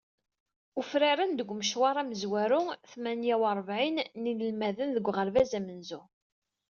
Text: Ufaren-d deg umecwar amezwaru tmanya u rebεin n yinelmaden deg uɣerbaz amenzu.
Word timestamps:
Ufaren-d 0.81 1.37
deg 1.39 1.49
umecwar 1.53 1.95
amezwaru 2.01 2.61
tmanya 2.91 3.35
u 3.45 3.45
rebεin 3.57 3.97
n 4.21 4.23
yinelmaden 4.29 4.89
deg 4.95 5.05
uɣerbaz 5.09 5.51
amenzu. 5.59 6.01